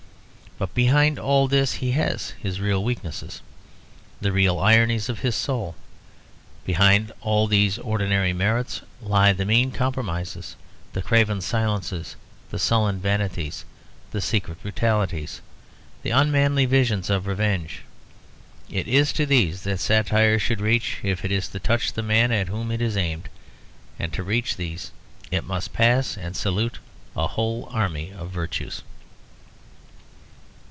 [0.57, 3.41] But behind all this he has his real weaknesses,
[4.19, 5.73] the real ironies of his soul:
[6.67, 10.55] behind all these ordinary merits lie the mean compromises,
[10.93, 12.15] the craven silences,
[12.51, 13.65] the sullen vanities,
[14.11, 15.41] the secret brutalities,
[16.03, 17.79] the unmanly visions of revenge.
[18.69, 22.31] It is to these that satire should reach if it is to touch the man
[22.31, 23.29] at whom it is aimed.
[23.97, 24.91] And to reach these
[25.31, 26.77] it must pass and salute
[27.17, 28.83] a whole army of virtues.